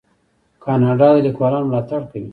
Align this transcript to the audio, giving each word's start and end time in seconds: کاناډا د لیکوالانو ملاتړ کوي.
کاناډا 0.63 1.07
د 1.15 1.17
لیکوالانو 1.27 1.69
ملاتړ 1.69 2.01
کوي. 2.11 2.29